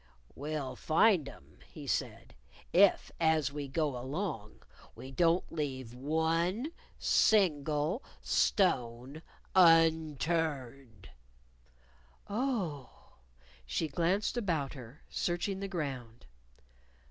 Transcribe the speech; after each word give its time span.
"We'll 0.33 0.75
find 0.75 1.29
'em," 1.29 1.59
he 1.71 1.85
said, 1.85 2.33
"if, 2.73 3.11
as 3.19 3.51
we 3.53 3.67
go 3.67 3.95
along, 3.95 4.63
we 4.95 5.11
don't 5.11 5.51
leave 5.53 5.93
one 5.93 6.71
single 6.97 8.01
stone 8.19 9.21
unturned." 9.53 11.09
"Oh!" 12.27 13.17
she 13.63 13.87
glanced 13.87 14.37
about 14.37 14.73
her, 14.73 15.03
searching 15.07 15.59
the 15.59 15.67
ground. 15.67 16.25